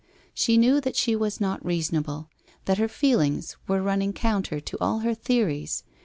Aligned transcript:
She 0.33 0.57
knew 0.57 0.81
that 0.81 0.95
she 0.95 1.15
was 1.15 1.39
not 1.39 1.63
reasonable, 1.63 2.27
that 2.65 2.79
her 2.79 2.87
feelings 2.87 3.55
were 3.67 3.83
running 3.83 4.13
counter 4.13 4.59
to 4.59 4.77
all 4.81 5.01
her 5.01 5.13
theories. 5.13 5.83